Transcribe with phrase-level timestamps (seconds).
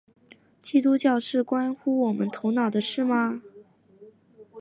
[0.63, 3.43] 基督教是关乎我们头脑的事吗？